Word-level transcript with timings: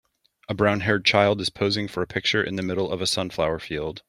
A 0.49 0.55
brownhaired 0.55 1.05
child 1.05 1.39
is 1.41 1.51
posing 1.51 1.87
for 1.87 2.01
a 2.01 2.07
picture 2.07 2.43
in 2.43 2.55
the 2.55 2.63
middle 2.63 2.91
of 2.91 3.03
a 3.03 3.05
Sunflower 3.05 3.59
field. 3.59 3.99